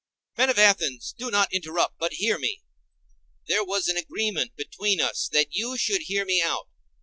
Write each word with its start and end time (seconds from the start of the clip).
Men 0.35 0.49
of 0.49 0.57
Athens, 0.57 1.13
do 1.15 1.29
not 1.29 1.53
interrupt, 1.53 1.99
but 1.99 2.13
hear 2.13 2.39
me; 2.39 2.63
there 3.47 3.63
was 3.63 3.87
an 3.87 3.97
agreement 3.97 4.55
between 4.55 4.99
us 4.99 5.29
that 5.31 5.53
you 5.53 5.77
should 5.77 6.01
hear 6.05 6.25
me 6.25 6.41
out. 6.41 6.67